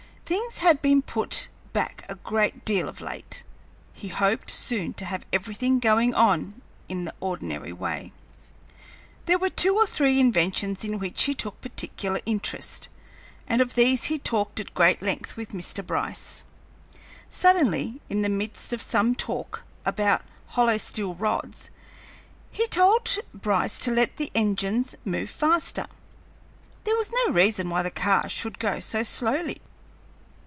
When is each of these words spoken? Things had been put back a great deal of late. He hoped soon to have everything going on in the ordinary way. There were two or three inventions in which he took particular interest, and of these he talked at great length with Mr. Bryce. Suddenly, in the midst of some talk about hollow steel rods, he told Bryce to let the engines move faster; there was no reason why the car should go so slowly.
Things 0.31 0.59
had 0.59 0.81
been 0.81 1.01
put 1.01 1.49
back 1.73 2.05
a 2.07 2.15
great 2.15 2.63
deal 2.63 2.87
of 2.87 3.01
late. 3.01 3.43
He 3.91 4.07
hoped 4.07 4.49
soon 4.49 4.93
to 4.93 5.03
have 5.03 5.25
everything 5.33 5.79
going 5.81 6.13
on 6.13 6.61
in 6.87 7.03
the 7.03 7.13
ordinary 7.19 7.73
way. 7.73 8.13
There 9.25 9.37
were 9.37 9.49
two 9.49 9.75
or 9.75 9.85
three 9.85 10.21
inventions 10.21 10.85
in 10.85 10.99
which 10.99 11.23
he 11.23 11.33
took 11.35 11.59
particular 11.59 12.21
interest, 12.25 12.87
and 13.45 13.59
of 13.61 13.75
these 13.75 14.05
he 14.05 14.17
talked 14.17 14.61
at 14.61 14.73
great 14.73 15.01
length 15.01 15.35
with 15.35 15.49
Mr. 15.49 15.85
Bryce. 15.85 16.45
Suddenly, 17.29 17.99
in 18.07 18.21
the 18.21 18.29
midst 18.29 18.71
of 18.71 18.81
some 18.81 19.15
talk 19.15 19.65
about 19.85 20.21
hollow 20.55 20.77
steel 20.77 21.13
rods, 21.13 21.69
he 22.49 22.67
told 22.67 23.17
Bryce 23.33 23.77
to 23.79 23.91
let 23.91 24.15
the 24.15 24.31
engines 24.33 24.95
move 25.03 25.29
faster; 25.29 25.87
there 26.85 26.95
was 26.95 27.11
no 27.25 27.33
reason 27.33 27.69
why 27.69 27.83
the 27.83 27.91
car 27.91 28.29
should 28.29 28.59
go 28.59 28.79
so 28.79 29.03
slowly. 29.03 29.59